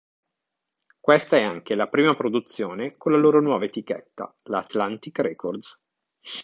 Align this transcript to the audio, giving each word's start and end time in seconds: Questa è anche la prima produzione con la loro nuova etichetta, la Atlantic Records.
Questa 0.99 1.37
è 1.37 1.43
anche 1.43 1.75
la 1.75 1.87
prima 1.87 2.15
produzione 2.15 2.97
con 2.97 3.11
la 3.11 3.19
loro 3.19 3.39
nuova 3.39 3.65
etichetta, 3.65 4.33
la 4.45 4.57
Atlantic 4.57 5.19
Records. 5.19 5.79